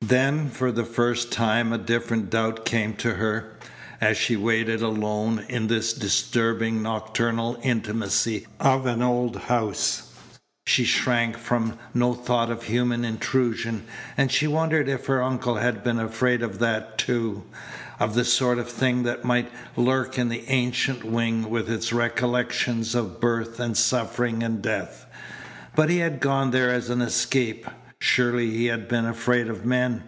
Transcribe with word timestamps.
Then 0.00 0.48
for 0.48 0.72
the 0.72 0.86
first 0.86 1.30
time 1.32 1.70
a 1.70 1.76
different 1.76 2.30
doubt 2.30 2.64
came 2.64 2.94
to 2.94 3.14
her. 3.16 3.56
As 4.00 4.16
she 4.16 4.36
waited 4.36 4.80
alone 4.80 5.44
in 5.50 5.66
this 5.66 5.92
disturbing 5.92 6.82
nocturnal 6.82 7.58
intimacy 7.62 8.46
of 8.58 8.86
an 8.86 9.02
old 9.02 9.36
house, 9.36 10.10
she 10.66 10.84
shrank 10.84 11.36
from 11.36 11.78
no 11.92 12.14
thought 12.14 12.48
of 12.50 12.62
human 12.62 13.04
intrusion, 13.04 13.84
and 14.16 14.32
she 14.32 14.46
wondered 14.46 14.88
if 14.88 15.06
her 15.06 15.22
uncle 15.22 15.56
had 15.56 15.84
been 15.84 15.98
afraid 15.98 16.42
of 16.42 16.58
that, 16.60 16.96
too, 16.96 17.42
of 18.00 18.14
the 18.14 18.24
sort 18.24 18.58
of 18.58 18.70
thing 18.70 19.02
that 19.02 19.24
might 19.26 19.52
lurk 19.76 20.18
in 20.18 20.30
the 20.30 20.48
ancient 20.48 21.04
wing 21.04 21.50
with 21.50 21.68
its 21.68 21.92
recollections 21.92 22.94
of 22.94 23.20
birth 23.20 23.60
and 23.60 23.76
suffering 23.76 24.42
and 24.42 24.62
death. 24.62 25.04
But 25.74 25.90
he 25.90 25.98
had 25.98 26.20
gone 26.20 26.50
there 26.50 26.70
as 26.72 26.88
an 26.88 27.02
escape. 27.02 27.66
Surely 28.00 28.50
he 28.52 28.66
had 28.66 28.86
been 28.86 29.04
afraid 29.04 29.48
of 29.48 29.66
men. 29.66 30.04